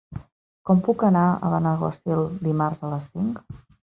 [0.69, 3.59] Com puc anar a Benaguasil dimarts a les cinc?